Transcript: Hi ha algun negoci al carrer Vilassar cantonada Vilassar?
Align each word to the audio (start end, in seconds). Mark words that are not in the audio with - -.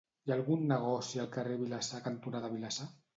Hi 0.27 0.31
ha 0.31 0.35
algun 0.35 0.61
negoci 0.71 1.21
al 1.23 1.29
carrer 1.35 1.57
Vilassar 1.65 1.99
cantonada 2.09 2.51
Vilassar? 2.55 2.89